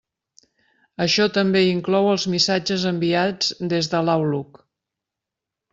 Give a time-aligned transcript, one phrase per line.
[1.05, 4.65] Això també inclou els missatges enviats des de l'Outlook.